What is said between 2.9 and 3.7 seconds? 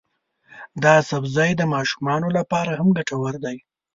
ګټور دی.